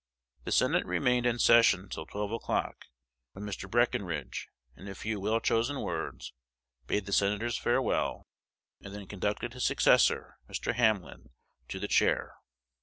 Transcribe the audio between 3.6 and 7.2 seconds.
Breckinridge, in a few well chosen words, bade the